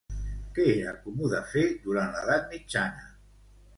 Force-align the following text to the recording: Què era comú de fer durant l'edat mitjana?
Què 0.55 0.63
era 0.69 0.93
comú 1.03 1.29
de 1.35 1.41
fer 1.53 1.65
durant 1.85 2.17
l'edat 2.17 2.49
mitjana? 2.55 3.09